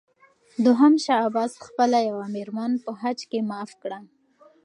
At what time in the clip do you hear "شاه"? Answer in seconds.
1.03-1.21